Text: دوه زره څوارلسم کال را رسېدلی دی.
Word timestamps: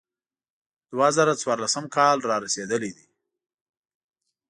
دوه 0.91 1.07
زره 1.17 1.33
څوارلسم 1.41 1.85
کال 1.95 2.17
را 2.29 2.37
رسېدلی 2.45 2.91
دی. 2.97 3.05